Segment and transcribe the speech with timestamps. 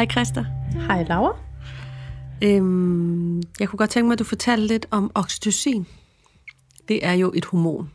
[0.00, 0.46] Hej Christa.
[0.86, 1.36] Hej Laura.
[2.42, 5.86] Øhm, jeg kunne godt tænke mig, at du fortalte lidt om oxytocin.
[6.88, 7.90] Det er jo et hormon.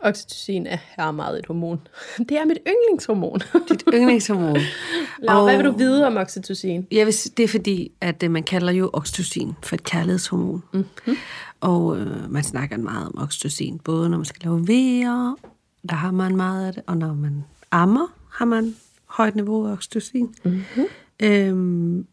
[0.00, 1.80] Oxytocin er her meget et hormon.
[2.28, 3.40] Det er mit yndlingshormon.
[3.68, 4.56] Dit yndlingshormon.
[5.28, 6.86] Laura, hvad vil du vide om oxytocin?
[6.90, 10.62] Jeg vil, det er fordi, at øh, man kalder jo oxytocin for et kærlighedshormon.
[10.72, 11.16] Mm-hmm.
[11.60, 15.36] Og øh, man snakker meget om oxytocin, både når man skal lave vejer,
[15.88, 18.74] der har man meget af det, og når man ammer, har man
[19.06, 20.34] højt niveau af oxytocin.
[20.44, 20.86] Mm-hmm.
[21.22, 22.06] Øhm,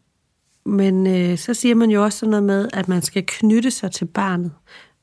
[0.64, 3.92] men øh, så siger man jo også sådan noget med, at man skal knytte sig
[3.92, 4.52] til barnet.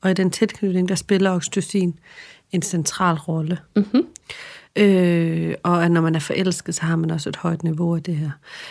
[0.02, 1.98] Og i den tilknytning, der spiller oxytocin
[2.52, 3.58] en central rolle.
[3.76, 4.06] Mm-hmm.
[4.76, 8.02] Øh, og at når man er forelsket, så har man også et højt niveau af
[8.02, 8.30] det her.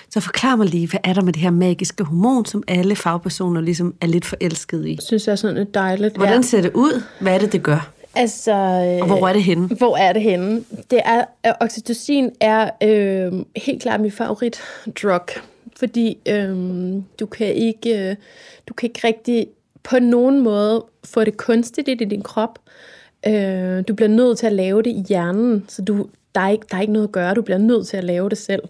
[0.10, 3.62] Så forklar mig lige, hvad er der med det her magiske hormon, som alle fagpersoner
[3.62, 4.90] ligesom er lidt forelsket i?
[4.90, 6.18] Jeg synes, det er sådan et dejligt.
[6.18, 7.04] Hvordan ser det ud?
[7.22, 7.92] Hvad er det, det gør?
[8.18, 9.68] Altså, øh, og hvor er det henne?
[9.68, 10.64] Hvor er det henne?
[10.92, 11.24] Det er,
[11.60, 14.62] oxytocin er øh, helt klart min favorit
[15.04, 15.28] drug,
[15.76, 16.56] fordi øh,
[17.20, 18.16] du kan ikke, øh,
[18.68, 19.48] du kan ikke rigtig
[19.84, 22.60] på nogen måde få det kunstigt i din krop.
[23.28, 26.66] Øh, du bliver nødt til at lave det i hjernen, så du, der, er ikke,
[26.72, 27.34] der er ikke noget at gøre.
[27.34, 28.64] Du bliver nødt til at lave det selv.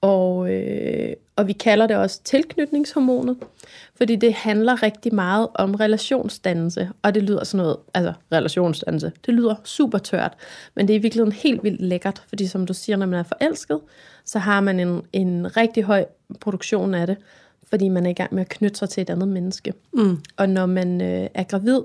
[0.00, 3.36] Og, øh, og vi kalder det også tilknytningshormonet,
[3.96, 9.34] fordi det handler rigtig meget om relationsdannelse, og det lyder sådan noget, altså relationsdannelse, det
[9.34, 10.32] lyder super tørt,
[10.74, 13.22] men det er i virkeligheden helt vildt lækkert, fordi som du siger, når man er
[13.22, 13.80] forelsket,
[14.24, 16.04] så har man en, en rigtig høj
[16.40, 17.16] produktion af det,
[17.68, 19.72] fordi man er i gang med at knytte sig til et andet menneske.
[19.92, 20.18] Mm.
[20.36, 21.80] Og når man øh, er gravid,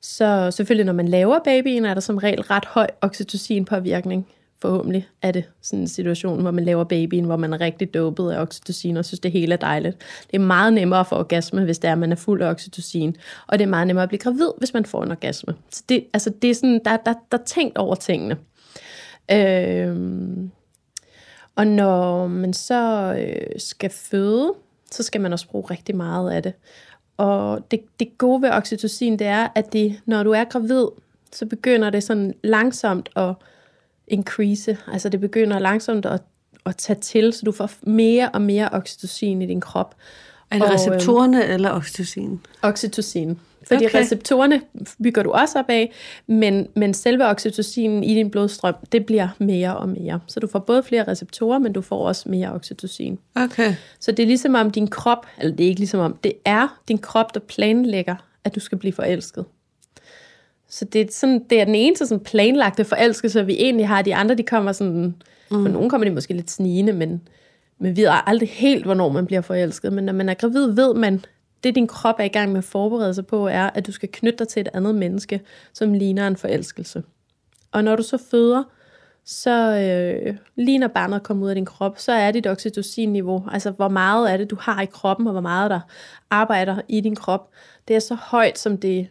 [0.00, 4.26] så selvfølgelig når man laver babyen, er der som regel ret høj oxytocin-påvirkning.
[4.58, 8.30] Forhåbentlig er det sådan en situation, hvor man laver babyen, hvor man er rigtig dopet
[8.30, 9.98] af oxytocin og synes, det hele er dejligt.
[10.30, 13.16] Det er meget nemmere for orgasme, hvis det er, at man er fuld af oxytocin.
[13.46, 15.54] Og det er meget nemmere at blive gravid, hvis man får en orgasme.
[15.70, 18.36] Så det, altså, det er sådan, der, der, der er tænkt over tingene.
[19.32, 20.50] Øhm,
[21.56, 24.52] og når man så øh, skal føde,
[24.90, 26.52] så skal man også bruge rigtig meget af det.
[27.16, 30.86] Og det, det gode ved oxytocin, det er, at det, når du er gravid,
[31.32, 33.34] så begynder det sådan langsomt at
[34.08, 34.76] increase.
[34.92, 36.20] Altså det begynder langsomt at,
[36.66, 39.94] at tage til, så du får mere og mere oxytocin i din krop.
[40.50, 42.40] Er det og, receptorerne øh, eller oxytocin?
[42.62, 43.38] Oxytocin.
[43.66, 43.98] Fordi okay.
[43.98, 44.62] receptorerne
[45.02, 45.92] bygger du også op af,
[46.26, 50.20] men, men selve oxytocinen i din blodstrøm, det bliver mere og mere.
[50.26, 53.18] Så du får både flere receptorer, men du får også mere oxytocin.
[53.34, 53.74] Okay.
[54.00, 56.80] Så det er ligesom om din krop, eller det er ikke ligesom om, det er
[56.88, 59.44] din krop, der planlægger, at du skal blive forelsket.
[60.68, 64.02] Så det er, sådan, det er den eneste sådan planlagte forelskelse, vi egentlig har.
[64.02, 65.14] De andre, de kommer sådan,
[65.50, 65.62] mm.
[65.64, 67.28] for nogle kommer de måske lidt snigende, men,
[67.78, 69.92] men vi ved aldrig helt, hvornår man bliver forelsket.
[69.92, 71.24] Men når man er gravid, ved man,
[71.64, 74.08] det din krop er i gang med at forberede sig på, er, at du skal
[74.12, 75.40] knytte dig til et andet menneske,
[75.72, 77.02] som ligner en forelskelse.
[77.72, 78.62] Og når du så føder,
[79.24, 83.70] så øh, lige når barnet kommer ud af din krop, så er dit oxytocin-niveau, altså
[83.70, 85.80] hvor meget af det du har i kroppen, og hvor meget der
[86.30, 87.50] arbejder i din krop,
[87.88, 89.08] det er så højt, som det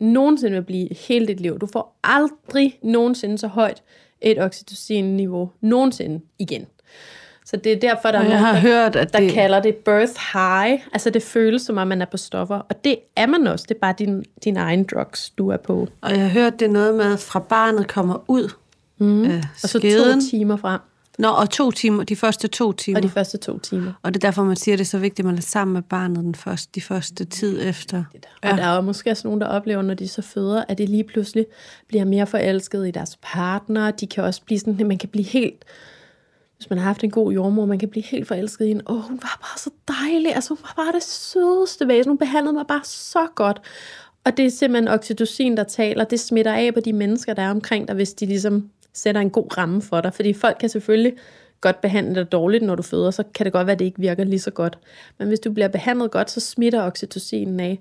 [0.00, 1.58] nogensinde vil blive hele dit liv.
[1.58, 3.82] Du får aldrig nogensinde så højt
[4.20, 6.66] et oxytocin-niveau nogensinde igen.
[7.44, 9.32] Så det er derfor, der er nogen, har der, hørt, at der det...
[9.32, 10.80] kalder det birth high.
[10.92, 12.56] Altså det føles som om, man er på stoffer.
[12.56, 13.66] Og det er man også.
[13.68, 15.88] Det er bare din, din egen drugs, du er på.
[16.00, 18.50] Og jeg har hørt, det er noget med, fra barnet kommer ud
[18.98, 19.24] mm.
[19.24, 20.80] øh, Og så to timer frem.
[21.18, 22.98] Nå, og to timer, de første to timer.
[22.98, 23.92] Og de første to timer.
[24.02, 25.74] Og det er derfor, man siger, at det er så vigtigt, at man er sammen
[25.74, 28.04] med barnet den første, de første tid efter.
[28.44, 28.52] Ja.
[28.52, 31.04] Og der er måske også nogen, der oplever, når de så føder, at de lige
[31.04, 31.46] pludselig
[31.88, 33.90] bliver mere forelsket i deres partner.
[33.90, 35.64] De kan også blive sådan, at man kan blive helt
[36.56, 38.84] hvis man har haft en god jordmor, man kan blive helt forelsket i hende.
[38.86, 40.34] Åh, hun var bare så dejlig.
[40.34, 42.10] Altså, hun var bare det sødeste væsen.
[42.10, 43.60] Hun behandlede mig bare så godt.
[44.24, 46.04] Og det er simpelthen oxytocin, der taler.
[46.04, 49.30] Det smitter af på de mennesker, der er omkring dig, hvis de ligesom sætter en
[49.30, 50.14] god ramme for dig.
[50.14, 51.14] Fordi folk kan selvfølgelig
[51.60, 54.00] godt behandle dig dårligt, når du føder, så kan det godt være, at det ikke
[54.00, 54.78] virker lige så godt.
[55.18, 57.80] Men hvis du bliver behandlet godt, så smitter oxytocinen af.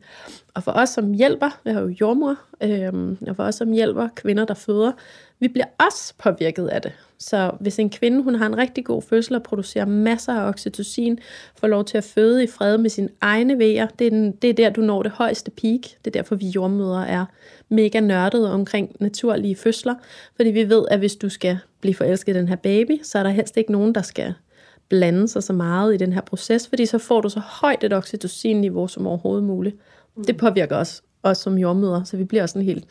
[0.54, 4.07] Og for os, som hjælper, vi har jo jordmor, øhm, og for os, som hjælper
[4.16, 4.92] kvinder, der føder,
[5.40, 6.92] vi bliver også påvirket af det.
[7.20, 11.20] Så hvis en kvinde hun har en rigtig god fødsel og producerer masser af oxytocin,
[11.58, 14.50] får lov til at føde i fred med sine egne vejer, det er, den, det
[14.50, 15.82] er der, du når det højeste peak.
[15.82, 17.26] Det er derfor, vi jordmødre er
[17.70, 19.96] mega nørdede omkring naturlige fødsler.
[20.36, 23.24] Fordi vi ved, at hvis du skal blive forelsket i den her baby, så er
[23.24, 24.34] der helst ikke nogen, der skal
[24.90, 27.94] blande sig så meget i den her proces, fordi så får du så højt et
[27.94, 29.76] oxytocin-niveau som overhovedet muligt.
[30.28, 32.86] Det påvirker os, os som jordmødre, så vi bliver sådan helt,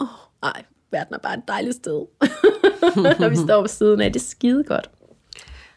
[0.00, 0.62] åh, oh, ej,
[0.94, 2.06] verden er bare et dejligt sted,
[3.20, 4.12] når vi står på siden af.
[4.12, 4.90] Det er skide godt.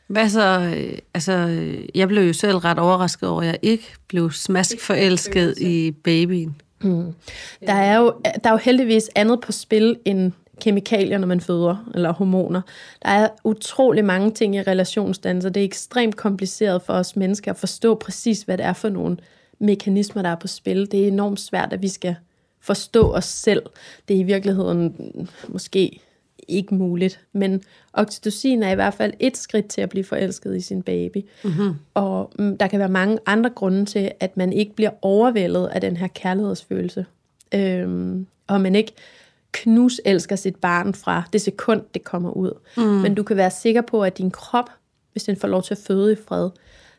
[0.07, 0.73] Hvad så,
[1.13, 1.63] altså,
[1.95, 6.61] jeg blev jo selv ret overrasket over, at jeg ikke blev smask forelsket i babyen.
[6.81, 7.13] Mm.
[7.67, 10.31] Der, er jo, der er jo heldigvis andet på spil end
[10.61, 12.61] kemikalier, når man føder, eller hormoner.
[13.03, 17.57] Der er utrolig mange ting i relationsdannelse, det er ekstremt kompliceret for os mennesker at
[17.57, 19.17] forstå præcis, hvad det er for nogle
[19.59, 20.91] mekanismer, der er på spil.
[20.91, 22.15] Det er enormt svært, at vi skal
[22.61, 23.61] forstå os selv.
[24.07, 24.95] Det er i virkeligheden
[25.47, 26.01] måske
[26.47, 27.19] ikke muligt.
[27.33, 27.61] Men
[27.93, 31.17] oxytocin er i hvert fald et skridt til at blive forelsket i sin baby.
[31.43, 31.73] Mm-hmm.
[31.93, 35.81] Og mm, der kan være mange andre grunde til, at man ikke bliver overvældet af
[35.81, 37.05] den her kærlighedsfølelse.
[37.53, 38.93] Øhm, og man ikke
[39.51, 42.51] knus elsker sit barn fra det sekund, det kommer ud.
[42.77, 42.83] Mm.
[42.83, 44.69] Men du kan være sikker på, at din krop,
[45.11, 46.49] hvis den får lov til at føde i fred,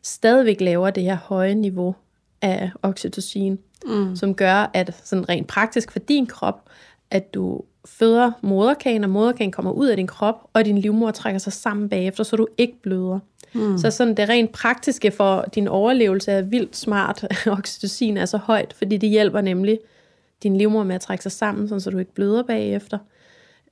[0.03, 1.95] stadigvæk laver det her høje niveau
[2.43, 4.17] af oxytocin, mm.
[4.17, 6.69] som gør, at sådan rent praktisk for din krop,
[7.11, 11.39] at du føder moderkagen, og moderkagen kommer ud af din krop, og din livmor trækker
[11.39, 13.19] sig sammen bagefter, så du ikke bløder.
[13.55, 13.79] Mm.
[13.79, 17.25] Så sådan det rent praktiske for din overlevelse er vildt smart.
[17.59, 19.79] Oxytocin er så højt, fordi det hjælper nemlig
[20.43, 22.99] din livmor med at trække sig sammen, sådan, så du ikke bløder bagefter.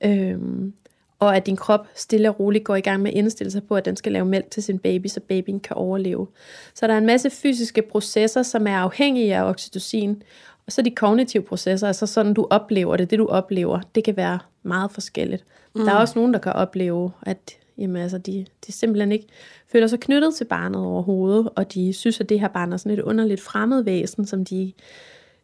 [0.03, 0.73] Øhm,
[1.19, 3.75] og at din krop stille og roligt går i gang med at indstille sig på,
[3.75, 6.27] at den skal lave mælk til sin baby, så babyen kan overleve.
[6.73, 10.23] Så der er en masse fysiske processer, som er afhængige af oxytocin,
[10.65, 14.17] og så de kognitive processer, altså sådan du oplever det, det du oplever, det kan
[14.17, 15.45] være meget forskelligt.
[15.75, 15.85] Mm.
[15.85, 19.27] Der er også nogen, der kan opleve, at jamen, altså, de, de simpelthen ikke
[19.71, 22.97] føler sig knyttet til barnet overhovedet, og de synes, at det her barn er sådan
[22.97, 24.73] et underligt fremmed væsen, som de,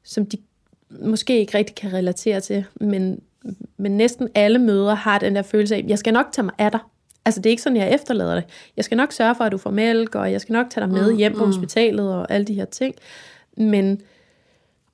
[0.04, 0.38] som de
[0.90, 3.22] måske ikke rigtig kan relatere til, men,
[3.78, 6.72] men næsten alle møder har den der følelse af, jeg skal nok tage mig af
[6.72, 6.80] dig.
[7.25, 8.44] Altså det er ikke sådan, jeg efterlader det.
[8.78, 10.94] Jeg skal nok sørge for, at du får mælk, og jeg skal nok tage dig
[10.94, 11.51] med mm, hjem på mm.
[11.51, 12.95] hospitalet og alle de her ting.
[13.57, 14.01] Men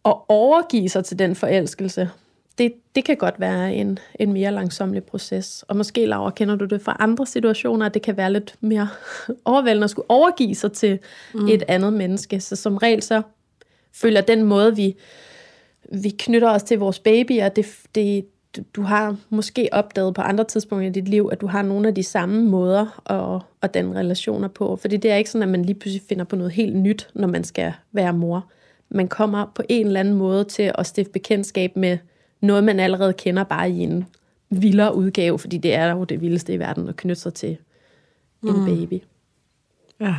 [0.06, 2.10] at overgive sig til den forelskelse,
[2.58, 5.66] det, det kan godt være en, en mere langsomlig proces.
[5.68, 8.90] Og måske, Laura, kender du det fra andre situationer, at det kan være lidt mere
[9.46, 11.00] overvældende at skulle overgive sig til
[11.34, 11.48] mm.
[11.48, 12.40] et andet menneske.
[12.40, 13.22] Så som regel så
[13.94, 14.96] føler den måde, vi,
[16.02, 18.26] vi knytter os til vores babyer, det, det,
[18.76, 21.96] du har måske opdaget på andre tidspunkter i dit liv, at du har nogle af
[21.96, 24.76] de samme måder at, at danne relationer på.
[24.76, 27.28] Fordi det er ikke sådan, at man lige pludselig finder på noget helt nyt, når
[27.28, 28.52] man skal være mor.
[28.90, 31.98] Man kommer på en eller anden måde til at stifte bekendtskab med
[32.42, 34.06] noget, man allerede kender bare i en
[34.50, 37.58] vildere udgave, fordi det er jo det vildeste i verden at knytte sig til
[38.44, 38.66] en mm.
[38.66, 39.04] baby.
[40.00, 40.16] Ja.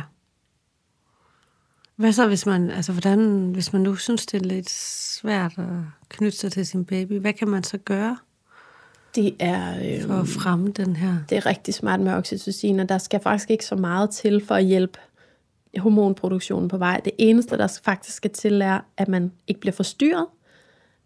[2.01, 5.65] Hvad så, hvis man, altså hvordan, hvis man nu synes, det er lidt svært at
[6.09, 8.17] knytte sig til sin baby, hvad kan man så gøre?
[9.15, 9.75] Det er...
[9.77, 11.15] Øh, for at fremme den her...
[11.29, 14.55] Det er rigtig smart med oxytocin, og der skal faktisk ikke så meget til for
[14.55, 14.99] at hjælpe
[15.77, 17.01] hormonproduktionen på vej.
[17.05, 20.25] Det eneste, der faktisk skal til, er, at man ikke bliver forstyrret.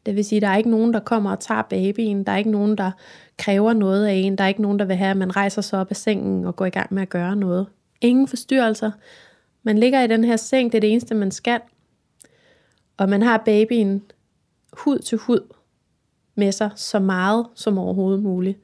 [0.05, 2.23] Det vil sige, at der er ikke nogen, der kommer og tager babyen.
[2.23, 2.91] Der er ikke nogen, der
[3.37, 4.37] kræver noget af en.
[4.37, 6.55] Der er ikke nogen, der vil have, at man rejser sig op af sengen og
[6.55, 7.67] går i gang med at gøre noget.
[8.01, 8.91] Ingen forstyrrelser.
[9.65, 11.59] Man ligger i den her seng, det er det eneste, man skal.
[12.97, 14.03] Og man har babyen
[14.73, 15.53] hud til hud
[16.35, 18.59] med sig, så meget som overhovedet muligt.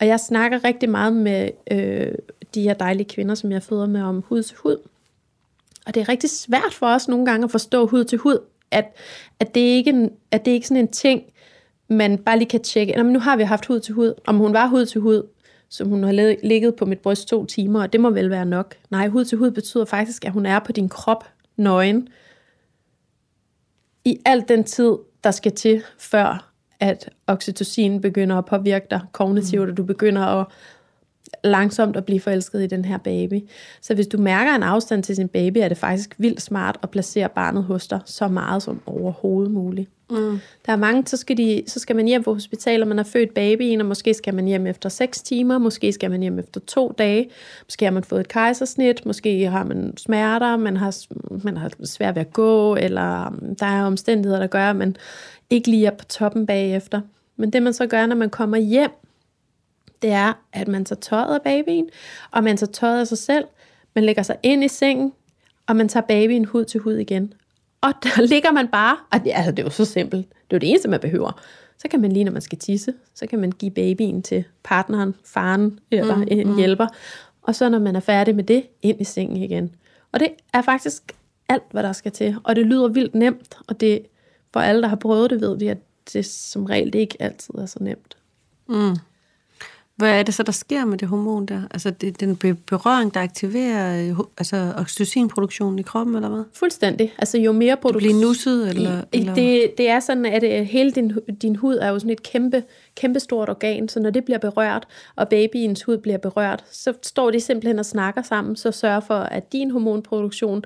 [0.00, 2.12] Og jeg snakker rigtig meget med øh,
[2.54, 4.76] de her dejlige kvinder, som jeg føder med om hud til hud.
[5.86, 8.38] Og det er rigtig svært for os nogle gange at forstå hud til hud,
[8.70, 8.96] at,
[9.40, 11.22] at, det, ikke en, at det ikke sådan en ting,
[11.88, 12.96] man bare lige kan tjekke.
[12.96, 14.14] Nå, men nu har vi haft hud til hud.
[14.26, 15.22] Om hun var hud til hud,
[15.68, 16.12] som hun har
[16.42, 18.74] ligget på mit bryst to timer, og det må vel være nok.
[18.90, 21.24] Nej, hud til hud betyder faktisk, at hun er på din krop
[21.56, 22.08] nøgen
[24.04, 29.64] i al den tid, der skal til, før at oxytocin begynder at påvirke dig kognitivt,
[29.64, 29.70] mm.
[29.70, 30.46] og du begynder at
[31.44, 33.40] langsomt at blive forelsket i den her baby.
[33.80, 36.90] Så hvis du mærker en afstand til sin baby, er det faktisk vildt smart at
[36.90, 39.90] placere barnet hos dig så meget som overhovedet muligt.
[40.10, 40.40] Mm.
[40.66, 43.34] Der er mange, så skal, de, så skal man hjem på hospitalet, man har født
[43.34, 46.94] babyen, og måske skal man hjem efter 6 timer, måske skal man hjem efter to
[46.98, 47.28] dage,
[47.66, 50.96] måske har man fået et kejsersnit, måske har man smerter, man har,
[51.44, 54.96] man har svært ved at gå, eller um, der er omstændigheder, der gør, at man
[55.50, 57.00] ikke lige er på toppen bagefter.
[57.36, 58.90] Men det man så gør, når man kommer hjem,
[60.02, 61.88] det er, at man tager tøjet af babyen,
[62.30, 63.44] og man tager tøjet af sig selv,
[63.94, 65.12] man lægger sig ind i sengen,
[65.66, 67.32] og man tager babyen hud til hud igen.
[67.80, 70.56] Og der ligger man bare, og det, altså, det er jo så simpelt, det er
[70.56, 71.40] jo det eneste, man behøver.
[71.78, 75.14] Så kan man lige, når man skal tisse, så kan man give babyen til partneren,
[75.24, 76.56] faren eller mm, en mm.
[76.56, 76.86] hjælper.
[77.42, 79.74] Og så når man er færdig med det, ind i sengen igen.
[80.12, 81.12] Og det er faktisk
[81.48, 82.36] alt, hvad der skal til.
[82.44, 84.06] Og det lyder vildt nemt, og det
[84.52, 85.78] for alle, der har prøvet det, ved vi, at
[86.12, 88.16] det som regel det ikke altid er så nemt.
[88.68, 88.96] Mm.
[89.98, 91.62] Hvad er det så, der sker med det hormon der?
[91.70, 92.36] Altså det, den
[92.66, 96.44] berøring, der aktiverer øh, altså oxytocinproduktionen i kroppen, eller hvad?
[96.52, 97.12] Fuldstændig.
[97.18, 98.10] Altså jo mere produktion...
[98.10, 99.02] Du bliver nusset, eller?
[99.12, 99.34] eller?
[99.34, 101.12] Det, det er sådan, at øh, hele din,
[101.42, 102.62] din hud er jo sådan et kæmpe,
[102.94, 104.86] kæmpe stort organ, så når det bliver berørt,
[105.16, 109.18] og babyens hud bliver berørt, så står de simpelthen og snakker sammen, så sørger for,
[109.18, 110.64] at din hormonproduktion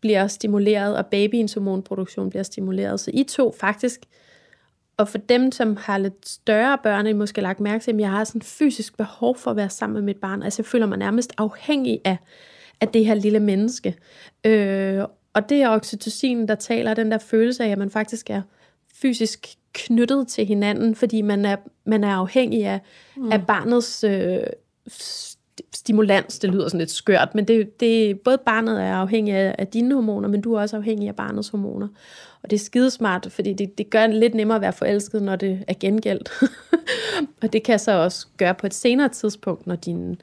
[0.00, 3.00] bliver stimuleret, og babyens hormonproduktion bliver stimuleret.
[3.00, 4.00] Så I to faktisk
[5.02, 8.10] og for dem, som har lidt større børn, I måske lagt mærke til, at jeg
[8.10, 10.42] har sådan fysisk behov for at være sammen med mit barn.
[10.42, 12.16] Altså jeg føler mig nærmest afhængig af,
[12.80, 13.94] af det her lille menneske.
[14.44, 15.04] Øh,
[15.34, 18.42] og det er oxytocin, der taler den der følelse af, at man faktisk er
[18.94, 22.80] fysisk knyttet til hinanden, fordi man er, man er afhængig af,
[23.16, 23.32] mm.
[23.32, 24.40] af barnets øh,
[25.74, 26.38] stimulans.
[26.38, 29.94] Det lyder sådan lidt skørt, men det, det, både barnet er afhængig af, af dine
[29.94, 31.88] hormoner, men du er også afhængig af barnets hormoner.
[32.42, 35.36] Og det er skidesmart, fordi det, det gør det lidt nemmere at være forelsket, når
[35.36, 36.30] det er gengældt.
[37.42, 40.20] og det kan så også gøre på et senere tidspunkt, når din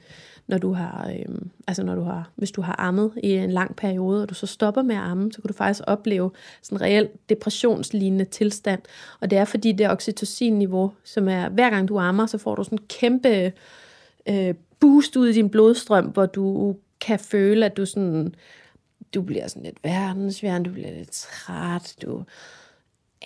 [0.50, 3.76] når du har, øhm, altså når du har, hvis du har ammet i en lang
[3.76, 6.30] periode, og du så stopper med at amme, så kan du faktisk opleve
[6.62, 8.80] sådan en reelt depressionslignende tilstand.
[9.20, 12.64] Og det er fordi det oxytocin-niveau, som er, hver gang du ammer, så får du
[12.64, 13.52] sådan en kæmpe
[14.28, 18.34] øh, boost ud i din blodstrøm, hvor du kan føle, at du sådan,
[19.14, 22.18] du bliver sådan lidt verdensværende, du bliver lidt træt, du,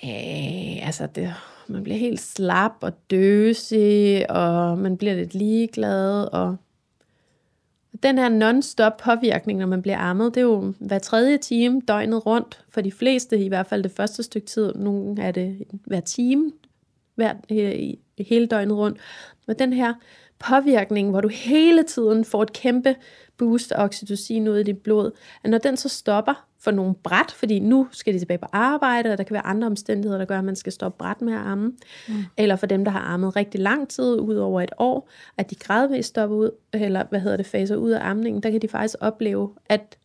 [0.04, 1.34] øh, altså det,
[1.68, 6.56] man bliver helt slap og døsig, og man bliver lidt ligeglad, og
[8.02, 12.26] den her non-stop påvirkning, når man bliver ammet, det er jo hver tredje time døgnet
[12.26, 12.64] rundt.
[12.68, 16.52] For de fleste, i hvert fald det første stykke tid, nogle er det hver time,
[17.14, 18.98] hver, øh, hele døgnet rundt.
[19.46, 19.94] Og den her
[20.38, 22.97] påvirkning, hvor du hele tiden får et kæmpe
[23.37, 25.11] boost af oxytocin ud i dit blod,
[25.45, 29.12] at når den så stopper for nogle bræt, fordi nu skal de tilbage på arbejde,
[29.12, 31.38] og der kan være andre omstændigheder, der gør, at man skal stoppe bræt med at
[31.38, 31.73] amme,
[32.09, 32.14] mm.
[32.37, 35.55] eller for dem, der har ammet rigtig lang tid, ud over et år, at de
[35.55, 38.97] gradvist stopper ud, eller hvad hedder det, faser ud af amningen, der kan de faktisk
[39.00, 39.99] opleve, at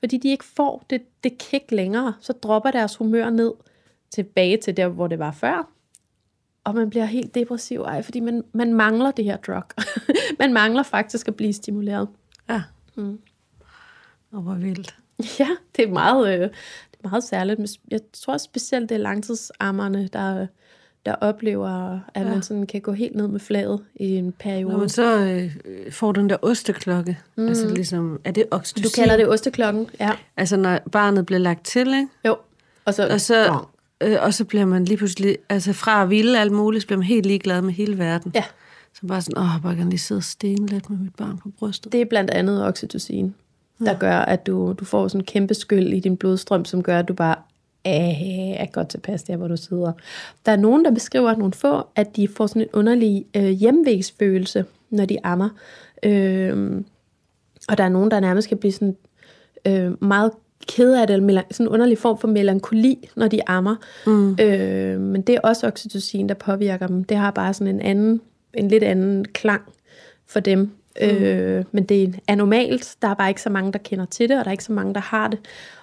[0.00, 3.52] fordi de ikke får det, det kick længere, så dropper deres humør ned
[4.10, 5.72] tilbage til der, hvor det var før,
[6.68, 9.62] og man bliver helt depressiv, ej, fordi man, man mangler det her drug.
[10.40, 12.08] man mangler faktisk at blive stimuleret.
[12.50, 12.62] Ja.
[12.94, 13.18] Mm.
[14.32, 14.96] Og hvor vildt.
[15.38, 17.60] Ja, det er meget, øh, det er meget særligt.
[17.90, 20.46] Jeg tror specielt, det er langtidsammerne, der,
[21.06, 22.30] der oplever, at ja.
[22.30, 24.72] man sådan kan gå helt ned med flaget i en periode.
[24.72, 25.18] Når man så
[25.64, 27.48] øh, får den der osteklokke, mm.
[27.48, 28.84] altså ligesom, er det oxytocin?
[28.84, 30.10] Du kalder det osteklokken, ja.
[30.36, 32.08] Altså når barnet bliver lagt til, ikke?
[32.24, 32.36] Jo.
[32.84, 33.64] Og så, og så,
[34.00, 36.98] øh, og så bliver man lige pludselig, altså fra at ville alt muligt, så bliver
[36.98, 38.32] man helt ligeglad med hele verden.
[38.34, 38.44] Ja.
[38.94, 41.38] Så bare sådan, åh, jeg bare kan lige sidde og stene lidt med mit barn
[41.38, 41.92] på brystet.
[41.92, 43.34] Det er blandt andet oxytocin
[43.78, 43.98] der ja.
[43.98, 47.08] gør, at du, du får sådan en kæmpe skyld i din blodstrøm, som gør, at
[47.08, 47.34] du bare
[47.84, 49.92] er godt tilpas der, hvor du sidder.
[50.46, 54.64] Der er nogen, der beskriver nogle få, at de får sådan en underlig øh, hjemvægsfølelse,
[54.90, 55.48] når de ammer.
[56.02, 56.82] Øh,
[57.68, 58.96] og der er nogen, der nærmest kan blive sådan
[59.66, 60.32] øh, meget
[60.66, 63.76] ked af det, eller sådan en underlig form for melankoli, når de ammer.
[64.06, 64.36] Mm.
[64.40, 67.04] Øh, men det er også oxytocin, der påvirker dem.
[67.04, 68.20] Det har bare sådan en anden,
[68.54, 69.62] en lidt anden klang
[70.26, 70.58] for dem.
[71.00, 71.06] Mm.
[71.06, 72.96] Øh, men det er normalt.
[73.02, 74.72] Der er bare ikke så mange, der kender til det, og der er ikke så
[74.72, 75.38] mange, der har det.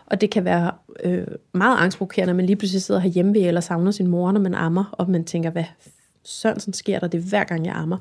[0.06, 0.72] Og det kan være
[1.04, 4.40] øh, meget angstprovokerende, at man lige pludselig sidder hjemme ved, eller savner sin mor, når
[4.40, 5.64] man ammer, og man tænker, hvad
[6.24, 7.98] sådan, sådan sker der det hver gang, jeg ammer.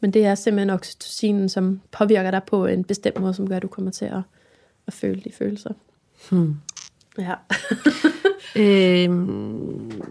[0.00, 3.62] Men det er simpelthen oxytocinen, som påvirker dig på en bestemt måde, som gør, at
[3.62, 4.20] du kommer til at,
[4.86, 5.70] at føle de følelser.
[6.30, 6.56] Hmm.
[7.18, 7.34] Ja.
[8.62, 10.02] øhm,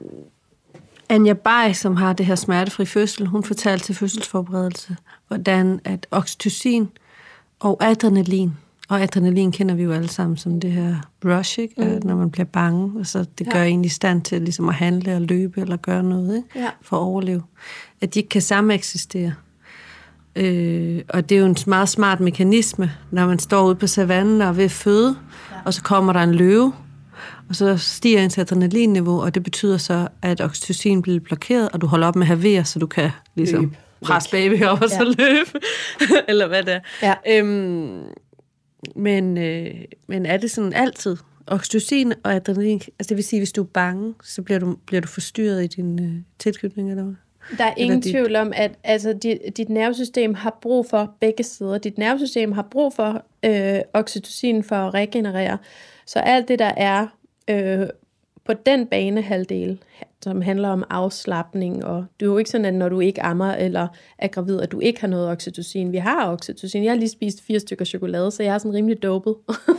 [1.09, 4.95] Anja Bay, som har det her smertefri fødsel, hun fortalte til fødselsforberedelse,
[5.27, 6.89] hvordan at oxytocin
[7.59, 8.51] og adrenalin,
[8.89, 10.95] og adrenalin kender vi jo alle sammen som det her
[11.25, 11.85] rush, ikke?
[11.85, 12.07] Mm.
[12.07, 13.67] når man bliver bange, og så det gør ja.
[13.67, 16.59] en i stand til ligesom at handle og løbe eller gøre noget ikke?
[16.59, 16.69] Ja.
[16.81, 17.43] for at overleve.
[18.01, 19.33] At de ikke kan samme eksistere.
[20.35, 24.41] Øh, og det er jo en meget smart mekanisme, når man står ude på savannen
[24.41, 25.17] og ved føde.
[25.67, 26.73] Og så kommer der en løve,
[27.49, 31.87] og så stiger ens adrenalinniveau, og det betyder så, at oxytocin bliver blokeret, og du
[31.87, 33.75] holder op med at have vejer, så du kan ligesom løb.
[34.01, 34.97] presse baby op og ja.
[34.97, 35.65] så løbe,
[36.29, 36.79] eller hvad det er.
[37.01, 37.39] Ja.
[37.39, 38.03] Øhm,
[38.95, 39.71] men, øh,
[40.07, 41.17] men er det sådan altid?
[41.47, 45.01] Oxytocin og adrenalin, altså det vil sige, hvis du er bange, så bliver du, bliver
[45.01, 47.15] du forstyrret i din øh, tilknytning, eller hvad?
[47.57, 48.11] Der er ingen dit...
[48.11, 51.77] tvivl om, at altså, dit, dit nervesystem har brug for begge sider.
[51.77, 55.57] Dit nervesystem har brug for øh, oxytocin for at regenerere.
[56.05, 57.07] Så alt det, der er
[57.49, 57.87] øh,
[58.45, 59.79] på den banehalvdel,
[60.23, 63.51] som handler om afslappning, og det er jo ikke sådan, at når du ikke ammer
[63.51, 63.87] eller
[64.17, 65.91] er gravid, at du ikke har noget oxytocin.
[65.91, 66.83] Vi har oxytocin.
[66.83, 69.35] Jeg har lige spist fire stykker chokolade, så jeg er sådan rimelig dopet.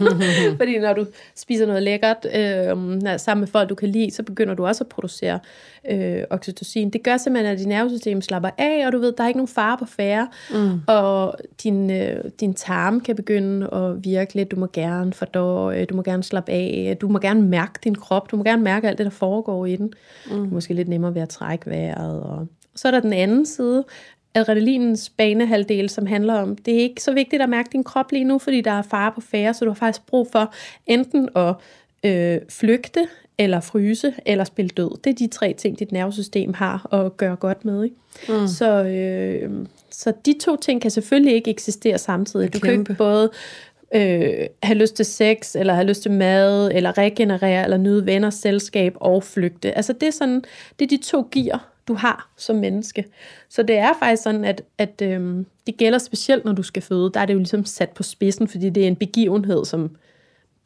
[0.58, 4.54] Fordi når du spiser noget lækkert øh, sammen med folk, du kan lide, så begynder
[4.54, 5.38] du også at producere
[5.90, 6.90] øh, oxytocin.
[6.90, 9.49] Det gør simpelthen, at dit nervesystem slapper af, og du ved, der er ikke nogen
[9.49, 10.80] fare på færre, mm.
[10.87, 14.50] og din, øh, din tarm kan begynde at virke lidt.
[14.50, 18.30] Du må gerne fordå, du må gerne slappe af, du må gerne mærke din krop,
[18.30, 19.92] du må gerne mærke alt det, der foregår i den.
[20.30, 20.49] Mm.
[20.52, 22.23] Måske lidt nemmere ved at trække vejret.
[22.23, 23.85] Og så er der den anden side,
[24.35, 28.25] adrenalinens banehalvdel, som handler om, det er ikke så vigtigt at mærke din krop lige
[28.25, 30.54] nu, fordi der er fare på færre, så du har faktisk brug for
[30.87, 31.54] enten at
[32.04, 34.90] øh, flygte, eller fryse, eller spille død.
[35.04, 37.85] Det er de tre ting, dit nervesystem har at gøre godt med.
[37.85, 37.97] Ikke?
[38.28, 38.47] Mm.
[38.47, 42.54] Så, øh, så de to ting kan selvfølgelig ikke eksistere samtidig.
[42.54, 43.30] Du kan ikke både
[43.95, 48.30] øh, have lyst til sex, eller have lyst til mad, eller regenerere, eller nyde venner,
[48.30, 49.76] selskab og flygte.
[49.76, 50.45] Altså det er sådan,
[50.78, 53.04] det er de to gear, du har som menneske.
[53.49, 57.11] Så det er faktisk sådan, at, at øh, det gælder specielt, når du skal føde.
[57.14, 59.90] Der er det jo ligesom sat på spidsen, fordi det er en begivenhed, som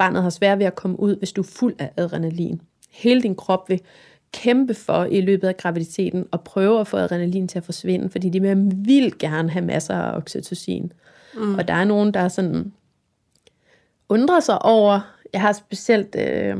[0.02, 2.60] barnet har svært ved at komme ud, hvis du er fuld af adrenalin.
[2.90, 3.80] Hele din krop vil
[4.32, 8.28] kæmpe for i løbet af graviditeten og prøve at få adrenalin til at forsvinde, fordi
[8.28, 10.92] de vil vildt gerne have masser af oxytocin.
[11.34, 11.54] Mm.
[11.54, 12.72] Og der er nogen, der er sådan
[14.08, 15.00] undrer sig over,
[15.32, 16.56] jeg har specielt, øh,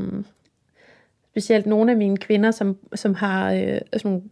[1.31, 4.23] specielt nogle af mine kvinder, som, som har øh, sådan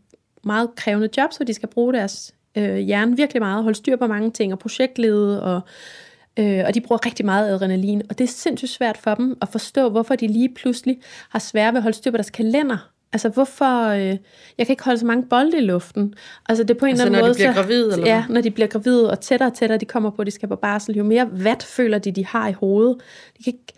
[0.44, 4.08] meget krævende jobs, hvor de skal bruge deres øh, hjerne virkelig meget, holde styr på
[4.08, 5.62] mange ting, og projektlede, og,
[6.40, 9.50] øh, og de bruger rigtig meget adrenalin, og det er sindssygt svært for dem at
[9.50, 13.30] forstå, hvorfor de lige pludselig har svært ved at holde styr på deres kalender, Altså,
[13.30, 13.88] hvorfor...
[13.88, 14.18] Øh,
[14.58, 16.14] jeg kan ikke holde så mange bolde i luften.
[16.50, 17.34] Altså, det er på en altså, eller anden når måde...
[17.34, 20.10] de bliver gravide, eller Ja, når de bliver gravide, og tættere og tættere de kommer
[20.10, 22.98] på, at de skal på barsel, jo mere vat føler de, de har i hovedet.
[23.38, 23.74] De kan ikke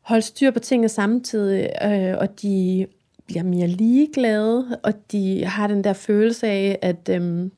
[0.00, 2.86] holde styr på tingene samtidig, øh, og de
[3.26, 7.10] bliver mere ligeglade, og de har den der følelse af, at...
[7.10, 7.50] Øh,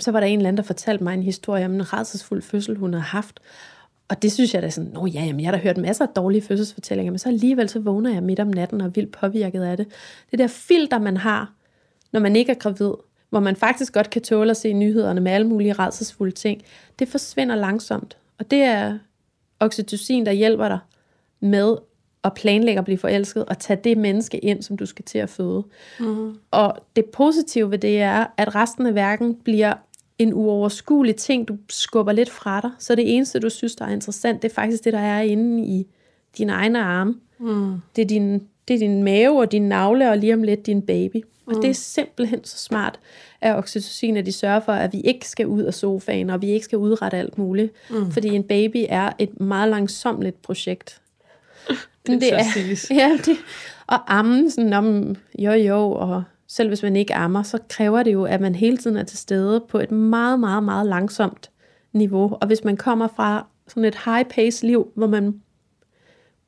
[0.00, 2.76] så var der en eller anden, der fortalte mig en historie om en redselsfuld fødsel,
[2.76, 3.40] hun havde haft,
[4.10, 6.12] og det synes jeg da sådan, nå ja, jamen, jeg har da hørt masser af
[6.16, 9.62] dårlige fødselsfortællinger, men så alligevel så vågner jeg midt om natten og er vildt påvirket
[9.62, 9.86] af det.
[10.30, 11.52] Det der filter, man har,
[12.12, 12.92] når man ikke er gravid,
[13.30, 16.62] hvor man faktisk godt kan tåle at se nyhederne med alle mulige redselsfulde ting,
[16.98, 18.16] det forsvinder langsomt.
[18.38, 18.98] Og det er
[19.60, 20.78] oxytocin, der hjælper dig
[21.40, 21.76] med
[22.24, 25.30] at planlægge at blive forelsket, og tage det menneske ind, som du skal til at
[25.30, 25.64] føde.
[26.00, 26.38] Mm.
[26.50, 29.74] Og det positive ved det er, at resten af verden bliver
[30.20, 32.70] en uoverskuelig ting, du skubber lidt fra dig.
[32.78, 35.64] Så det eneste, du synes, der er interessant, det er faktisk det, der er inde
[35.64, 35.86] i
[36.38, 37.14] dine egne arme.
[37.38, 37.74] Mm.
[37.96, 40.82] Det, er din, det er din mave og din navle, og lige om lidt din
[40.82, 41.24] baby.
[41.46, 41.60] Og mm.
[41.60, 42.98] det er simpelthen så smart
[43.40, 46.50] af oxytocin, at de sørger for, at vi ikke skal ud af sofaen, og vi
[46.50, 47.72] ikke skal udrette alt muligt.
[47.90, 48.10] Mm.
[48.10, 51.00] Fordi en baby er et meget langsomligt projekt.
[52.06, 52.44] det, det er,
[53.00, 53.36] ja, det,
[53.86, 58.12] og ammen sådan om jo jo, og selv hvis man ikke ammer, så kræver det
[58.12, 61.50] jo, at man hele tiden er til stede på et meget, meget, meget langsomt
[61.92, 62.38] niveau.
[62.40, 65.40] Og hvis man kommer fra sådan et high-pace liv, hvor man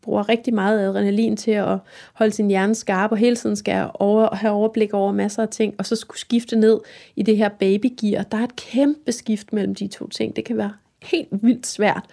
[0.03, 1.79] bruger rigtig meget adrenalin til at
[2.15, 5.75] holde sin hjerne skarp, og hele tiden skal over, have overblik over masser af ting,
[5.79, 6.81] og så skulle skifte ned
[7.17, 8.23] i det her babygear.
[8.23, 10.37] Der er et kæmpe skift mellem de to ting.
[10.37, 12.05] Det kan være helt vildt svært.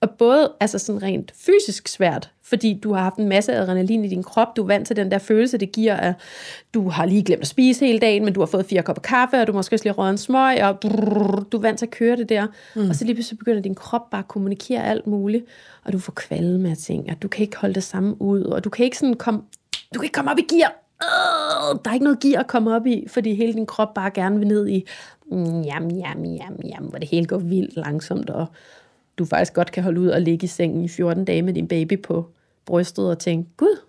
[0.00, 4.08] Og både altså sådan rent fysisk svært, fordi du har haft en masse adrenalin i
[4.08, 6.14] din krop, du er vant til den der følelse, det giver, at
[6.74, 9.40] du har lige glemt at spise hele dagen, men du har fået fire kopper kaffe,
[9.40, 11.90] og du måske også lige røget en smøg, og brrr, du er vant til at
[11.90, 12.46] køre det der.
[12.76, 12.88] Mm.
[12.88, 15.44] Og så lige pludselig begynder din krop bare at kommunikere alt muligt,
[15.84, 18.64] og du får kvalme af ting, og du kan ikke holde det samme ud, og
[18.64, 19.40] du kan ikke sådan komme,
[19.94, 20.72] du kan ikke komme op i gear.
[21.02, 24.10] Øh, der er ikke noget gear at komme op i, fordi hele din krop bare
[24.10, 24.86] gerne vil ned i
[25.64, 28.46] jam, jam, jam, jam, hvor det hele går vildt langsomt, og
[29.20, 31.68] du faktisk godt kan holde ud og ligge i sengen i 14 dage med din
[31.68, 32.30] baby på
[32.66, 33.80] brystet og tænke, gud,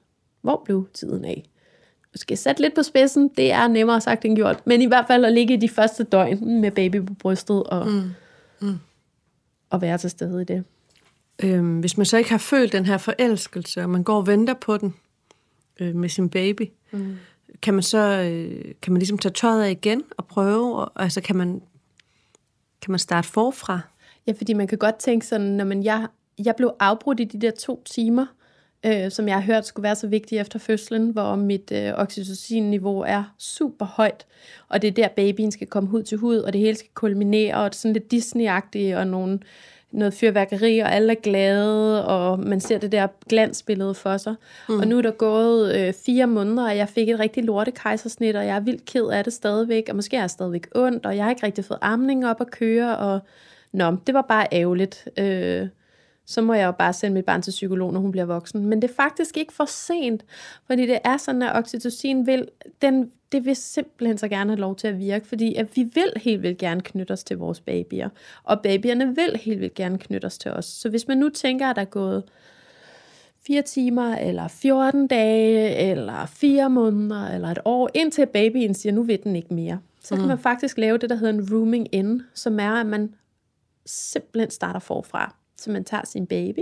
[0.41, 1.43] hvor blev tiden af?
[2.15, 5.25] Skal sætte lidt på spidsen, det er nemmere sagt end gjort, men i hvert fald
[5.25, 8.11] at ligge i de første døgn med baby på brystet og, mm.
[8.61, 8.77] Mm.
[9.69, 10.63] og være til stede i det.
[11.43, 14.53] Øhm, hvis man så ikke har følt den her forelskelse, og man går og venter
[14.53, 14.93] på den
[15.79, 17.15] øh, med sin baby, mm.
[17.61, 21.21] kan man så øh, kan man ligesom tage tøjet af igen og prøve, og, altså
[21.21, 21.61] kan man,
[22.81, 23.79] kan man starte forfra?
[24.27, 26.07] Ja, fordi man kan godt tænke sådan, når man, jeg,
[26.45, 28.25] jeg blev afbrudt i de der to timer,
[28.85, 32.99] øh, som jeg har hørt skulle være så vigtige efter fødslen, hvor mit øh, oxytocin-niveau
[32.99, 34.25] er super højt,
[34.67, 37.55] og det er der, babyen skal komme hud til hud, og det hele skal kulminere,
[37.55, 39.39] og det er sådan lidt Disney-agtigt, og nogle,
[39.91, 44.35] noget fyrværkeri, og alle er glade, og man ser det der glansbillede for sig.
[44.69, 44.79] Mm.
[44.79, 48.35] Og nu er der gået øh, fire måneder, og jeg fik et rigtig lorte kejsersnit,
[48.35, 51.15] og jeg er vildt ked af det stadigvæk, og måske er jeg stadigvæk ondt, og
[51.15, 53.19] jeg har ikke rigtig fået amning op at køre, og
[53.73, 55.09] Nå, det var bare ærgerligt.
[55.17, 55.67] Øh,
[56.25, 58.65] så må jeg jo bare sende mit barn til psykolog, når hun bliver voksen.
[58.65, 60.25] Men det er faktisk ikke for sent,
[60.67, 62.47] fordi det er sådan, at oxytocin vil,
[62.81, 66.13] den, det vil simpelthen så gerne have lov til at virke, fordi at vi vil
[66.15, 68.09] helt vildt gerne knytte os til vores babyer,
[68.43, 70.65] og babyerne vil helt vildt gerne knytte os til os.
[70.65, 72.23] Så hvis man nu tænker, at der er gået
[73.47, 79.03] fire timer, eller 14 dage, eller fire måneder, eller et år, indtil babyen siger, nu
[79.03, 80.27] ved den ikke mere, så kan mm.
[80.27, 83.13] man faktisk lave det, der hedder en rooming in, som er, at man
[83.85, 85.35] simpelthen starter forfra.
[85.57, 86.59] Så man tager sin baby,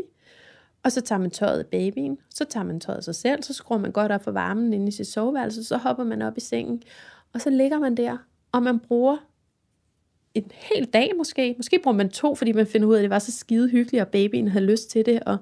[0.83, 3.53] og så tager man tøjet af babyen, så tager man tøjet af sig selv, så
[3.53, 6.39] skruer man godt op for varmen inde i sit soveværelse, så hopper man op i
[6.39, 6.83] sengen,
[7.33, 8.17] og så ligger man der,
[8.51, 9.17] og man bruger
[10.33, 11.53] en hel dag måske.
[11.57, 14.01] Måske bruger man to, fordi man finder ud af, at det var så skide hyggeligt,
[14.01, 15.37] og babyen havde lyst til det, og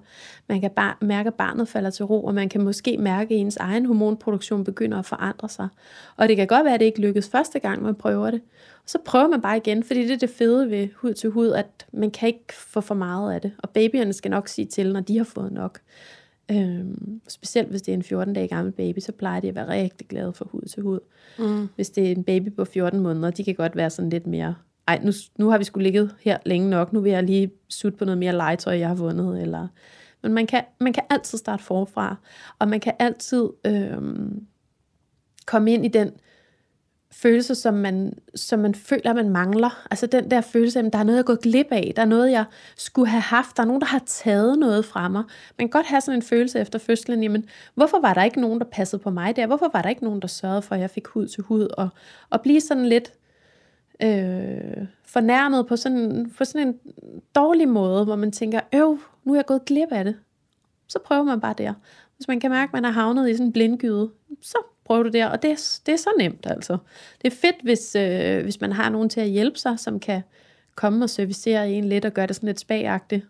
[0.50, 3.42] man kan bare mærke, at barnet falder til ro, og man kan måske mærke, at
[3.42, 5.68] ens egen hormonproduktion begynder at forandre sig.
[6.18, 8.42] Og det kan godt være, at det ikke lykkes første gang, man prøver det.
[8.84, 11.52] Og så prøver man bare igen, fordi det er det fede ved hud til hud,
[11.52, 13.52] at man kan ikke få for meget af det.
[13.58, 15.80] Og babyerne skal nok sige til, når de har fået nok.
[16.52, 19.68] Øhm, specielt hvis det er en 14 dage gammel baby, så plejer de at være
[19.68, 21.00] rigtig glade for hud til hud.
[21.40, 21.68] Mm.
[21.76, 24.56] Hvis det er en baby på 14 måneder, de kan godt være sådan lidt mere,
[24.88, 27.98] ej, nu, nu har vi skulle ligget her længe nok, nu vil jeg lige sutte
[27.98, 29.42] på noget mere legetøj, jeg har vundet.
[29.42, 29.68] Eller...
[30.24, 32.16] Men man kan, man kan altid starte forfra,
[32.60, 34.02] og man kan altid øh,
[35.46, 36.12] komme ind i den
[37.12, 39.88] følelse, som man, som man føler, man mangler.
[39.92, 41.94] Altså den der følelse, at der er noget, jeg er gået glip af.
[41.96, 42.46] Der er noget, jeg
[42.78, 43.58] skulle have haft.
[43.58, 45.24] Der er nogen, der har taget noget fra mig.
[45.58, 47.46] Man kan godt have sådan en følelse efter fødslen, jamen,
[47.76, 49.48] hvorfor var der ikke nogen, der passede på mig der?
[49.48, 51.68] Hvorfor var der ikke nogen, der sørgede for, at jeg fik hud til hud?
[51.78, 51.90] Og,
[52.30, 53.14] og blive sådan lidt
[54.04, 56.76] øh, fornærmet på sådan, på sådan en
[57.36, 60.16] dårlig måde, hvor man tænker, øv, nu er jeg gået glip af det.
[60.88, 61.74] Så prøver man bare der.
[62.16, 64.10] Hvis man kan mærke, at man er havnet i sådan en blindgyde,
[64.42, 65.28] så prøv du der.
[65.28, 66.78] Og det er, det er så nemt altså.
[67.22, 70.22] Det er fedt, hvis, øh, hvis man har nogen til at hjælpe sig, som kan
[70.76, 73.26] komme og servicere en lidt og gøre det sådan lidt spagagtigt.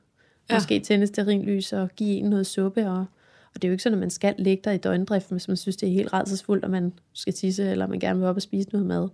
[0.49, 0.55] Ja.
[0.55, 2.89] Måske tænde sterinlys og give en noget suppe.
[2.89, 3.05] Og,
[3.53, 5.57] og det er jo ikke sådan, at man skal ligge der i døgndrift, hvis man
[5.57, 8.41] synes, det er helt redselsfuldt, og man skal tisse, eller man gerne vil op og
[8.41, 9.09] spise noget mad.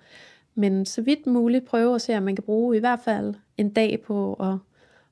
[0.55, 3.69] Men så vidt muligt prøve at se, om man kan bruge i hvert fald en
[3.69, 4.57] dag på at,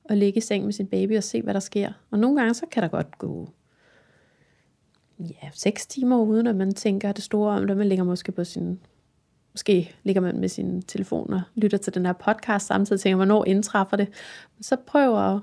[0.04, 1.92] at ligge i seng med sin baby og se, hvad der sker.
[2.10, 3.48] Og nogle gange, så kan der godt gå
[5.18, 7.76] ja, seks timer uden, at man tænker det store om det.
[7.76, 8.80] Man ligger måske på sin,
[9.52, 13.16] måske ligger man med sin telefon og lytter til den her podcast samtidig, og tænker,
[13.16, 14.08] hvornår indtræffer det.
[14.60, 15.40] Så prøv at,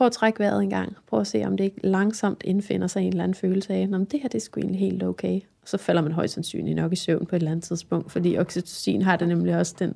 [0.00, 0.96] prøv at trække vejret en gang.
[1.08, 4.12] Prøv at se, om det ikke langsomt indfinder sig en eller anden følelse af, at
[4.12, 5.40] det her det er sgu egentlig helt okay.
[5.62, 8.38] Og så falder man højst sandsynligt nok i søvn på et eller andet tidspunkt, fordi
[8.38, 9.94] oxytocin har det nemlig også den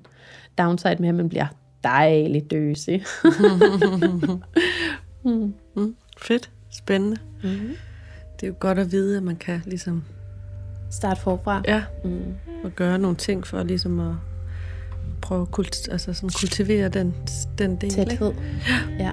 [0.58, 1.46] downside med, at man bliver
[1.84, 3.04] dejligt døsig.
[5.24, 5.54] mm.
[5.76, 6.50] Mm, fedt.
[6.70, 7.16] Spændende.
[7.42, 7.74] Mm-hmm
[8.40, 10.04] det er jo godt at vide, at man kan ligesom...
[10.90, 11.62] Starte forfra.
[11.68, 12.34] Ja, mm.
[12.64, 14.14] og gøre nogle ting for ligesom at
[15.22, 17.14] prøve at kult, altså sådan kultivere den,
[17.58, 17.90] den del.
[17.90, 18.32] Tæthed.
[18.98, 19.04] Ja.
[19.04, 19.12] ja,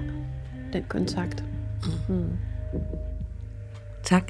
[0.72, 1.44] den kontakt.
[2.08, 2.38] Mm.
[4.02, 4.24] Tak.